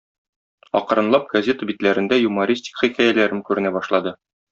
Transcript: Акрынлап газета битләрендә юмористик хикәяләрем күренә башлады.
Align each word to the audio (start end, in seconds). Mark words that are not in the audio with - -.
Акрынлап 0.77 1.27
газета 1.33 1.67
битләрендә 1.71 2.19
юмористик 2.21 2.81
хикәяләрем 2.81 3.45
күренә 3.51 3.75
башлады. 3.77 4.15